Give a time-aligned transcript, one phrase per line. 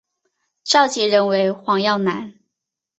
[0.63, 2.33] 召集人为黄耀南。